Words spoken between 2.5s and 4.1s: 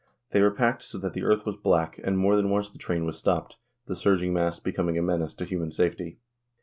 the train was stopped, the